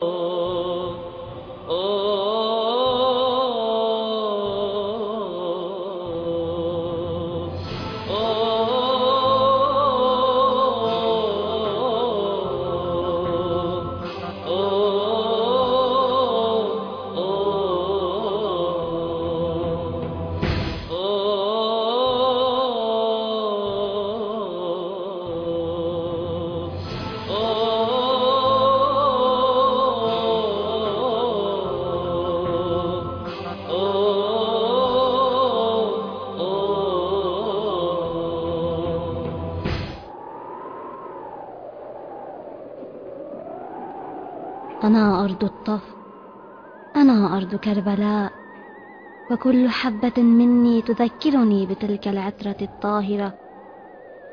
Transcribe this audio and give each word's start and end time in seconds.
Oh. 0.00 0.35
أنا 44.84 45.24
أرض 45.24 45.44
الطف 45.44 45.82
أنا 46.96 47.36
أرض 47.36 47.54
كربلاء. 47.54 48.32
وكل 49.30 49.68
حبة 49.68 50.22
مني 50.22 50.82
تذكرني 50.82 51.66
بتلك 51.66 52.08
العترة 52.08 52.56
الطاهرة. 52.62 53.32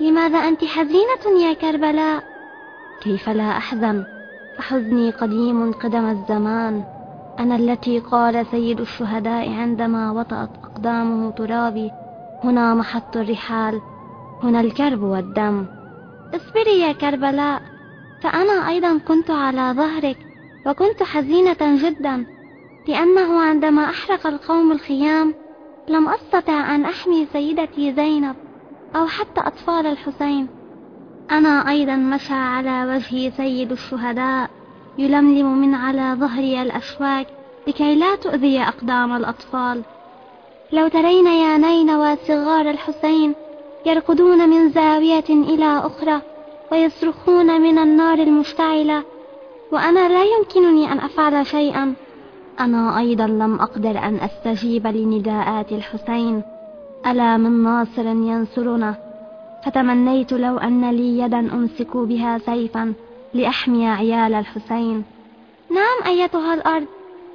لماذا 0.00 0.38
أنت 0.38 0.64
حزينة 0.64 1.40
يا 1.42 1.52
كربلاء؟ 1.52 2.24
كيف 3.00 3.28
لا 3.28 3.56
أحزن؟ 3.56 4.04
فحزني 4.56 5.10
قديم 5.10 5.72
قدم 5.72 6.10
الزمان. 6.10 6.84
أنا 7.38 7.56
التي 7.56 7.98
قال 7.98 8.46
سيد 8.46 8.80
الشهداء 8.80 9.52
عندما 9.52 10.10
وطأت 10.10 10.50
أقدامه 10.64 11.30
ترابي. 11.30 11.90
هنا 12.44 12.74
محط 12.74 13.16
الرحال. 13.16 13.80
هنا 14.42 14.60
الكرب 14.60 15.02
والدم. 15.02 15.66
اصبري 16.34 16.80
يا 16.80 16.92
كربلاء. 16.92 17.62
فأنا 18.22 18.68
أيضا 18.68 18.98
كنت 18.98 19.30
على 19.30 19.72
ظهرك. 19.76 20.23
وكنت 20.66 21.02
حزينة 21.02 21.56
جدا 21.60 22.26
لأنه 22.88 23.40
عندما 23.40 23.84
أحرق 23.84 24.26
القوم 24.26 24.72
الخيام 24.72 25.34
لم 25.88 26.08
أستطع 26.08 26.74
أن 26.74 26.84
أحمي 26.84 27.26
سيدتي 27.32 27.92
زينب 27.94 28.36
أو 28.96 29.06
حتى 29.06 29.40
أطفال 29.40 29.86
الحسين. 29.86 30.48
أنا 31.30 31.68
أيضا 31.70 31.96
مشى 31.96 32.34
على 32.34 32.94
وجهي 32.94 33.30
سيد 33.30 33.72
الشهداء 33.72 34.50
يلملم 34.98 35.58
من 35.58 35.74
على 35.74 36.16
ظهري 36.20 36.62
الأشواك 36.62 37.26
لكي 37.66 37.94
لا 37.94 38.16
تؤذي 38.16 38.60
أقدام 38.60 39.16
الأطفال. 39.16 39.82
لو 40.72 40.88
ترين 40.88 41.26
يا 41.26 41.58
نينوى 41.58 42.16
صغار 42.16 42.70
الحسين 42.70 43.34
يركضون 43.86 44.48
من 44.48 44.70
زاوية 44.70 45.28
إلى 45.28 45.78
أخرى 45.78 46.20
ويصرخون 46.72 47.60
من 47.60 47.78
النار 47.78 48.18
المشتعلة 48.18 49.04
وأنا 49.74 50.08
لا 50.08 50.24
يمكنني 50.24 50.92
أن 50.92 50.98
أفعل 50.98 51.46
شيئا. 51.46 51.94
أنا 52.60 52.98
أيضا 52.98 53.26
لم 53.26 53.60
أقدر 53.60 53.98
أن 53.98 54.16
أستجيب 54.20 54.86
لنداءات 54.86 55.72
الحسين. 55.72 56.42
ألا 57.06 57.36
من 57.36 57.62
ناصر 57.62 58.06
ينصرنا؟ 58.06 58.94
فتمنيت 59.66 60.32
لو 60.32 60.58
أن 60.58 60.90
لي 60.90 61.18
يدا 61.18 61.38
أمسك 61.38 61.96
بها 61.96 62.38
سيفا 62.38 62.92
لأحمي 63.34 63.88
عيال 63.88 64.34
الحسين. 64.34 65.04
نعم 65.70 66.06
أيتها 66.06 66.54
الأرض 66.54 66.86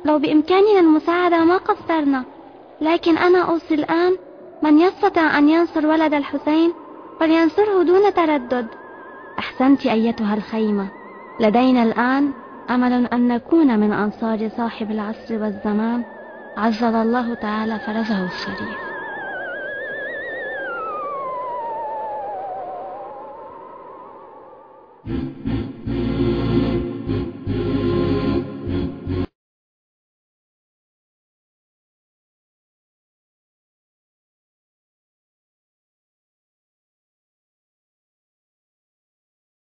لو 0.06 0.20
بإمكاننا 0.20 0.80
المساعدة 0.80 1.46
ما 1.46 1.58
قصرنا. 1.58 2.24
لكن 2.82 3.18
أنا 3.18 3.40
أوصي 3.40 3.76
الآن 3.76 4.16
من 4.64 4.80
يستطيع 4.80 5.38
أن 5.38 5.50
ينصر 5.50 5.88
ولد 5.88 6.14
الحسين 6.14 6.74
فلينصره 7.20 7.84
دون 7.84 8.14
تردد. 8.14 8.68
أحسنت 9.40 9.86
أيتها 9.86 10.36
الخيمة. 10.36 10.99
لدينا 11.40 11.84
الآن 11.84 12.32
أمل 12.70 12.94
أن 13.06 13.28
نكون 13.28 13.80
من 13.80 13.94
أنصار 13.94 14.50
صاحب 14.58 14.92
العصر 14.92 15.42
والزمان 15.42 16.04
عزل 16.58 16.96
الله 16.96 17.34
تعالى 17.34 17.80
فرجه 17.80 18.26
الشريف 18.26 18.90
Mm-hmm. 25.08 25.59